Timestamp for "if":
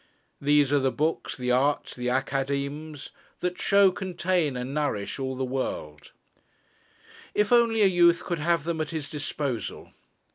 7.35-7.51